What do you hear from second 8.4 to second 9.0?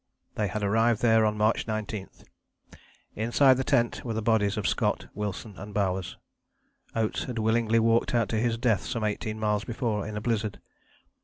death